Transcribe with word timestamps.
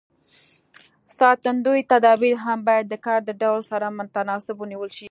ساتندوی 1.17 1.87
تدابیر 1.91 2.35
هم 2.45 2.59
باید 2.67 2.85
د 2.89 2.95
کار 3.05 3.19
د 3.25 3.29
ډول 3.41 3.61
سره 3.71 3.95
متناسب 3.97 4.55
ونیول 4.59 4.89
شي. 4.97 4.99